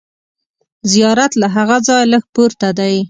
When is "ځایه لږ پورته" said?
1.87-2.69